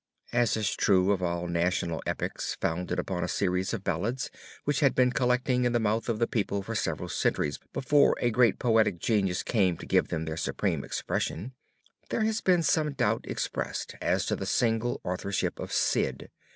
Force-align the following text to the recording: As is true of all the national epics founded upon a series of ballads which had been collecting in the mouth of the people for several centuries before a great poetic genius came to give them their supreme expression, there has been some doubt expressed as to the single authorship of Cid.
As 0.33 0.57
is 0.57 0.75
true 0.75 1.11
of 1.11 1.21
all 1.21 1.45
the 1.45 1.51
national 1.51 2.01
epics 2.07 2.57
founded 2.59 2.97
upon 2.97 3.23
a 3.23 3.27
series 3.27 3.71
of 3.71 3.83
ballads 3.83 4.31
which 4.63 4.79
had 4.79 4.95
been 4.95 5.11
collecting 5.11 5.63
in 5.63 5.73
the 5.73 5.79
mouth 5.79 6.09
of 6.09 6.17
the 6.17 6.25
people 6.25 6.63
for 6.63 6.73
several 6.73 7.07
centuries 7.07 7.59
before 7.71 8.15
a 8.19 8.31
great 8.31 8.57
poetic 8.57 8.97
genius 8.97 9.43
came 9.43 9.77
to 9.77 9.85
give 9.85 10.07
them 10.07 10.25
their 10.25 10.37
supreme 10.37 10.83
expression, 10.83 11.53
there 12.09 12.23
has 12.23 12.41
been 12.41 12.63
some 12.63 12.93
doubt 12.93 13.25
expressed 13.27 13.93
as 14.01 14.25
to 14.25 14.35
the 14.35 14.47
single 14.47 14.99
authorship 15.03 15.59
of 15.59 15.71
Cid. 15.71 16.31